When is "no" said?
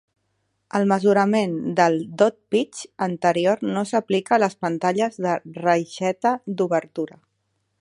3.75-3.83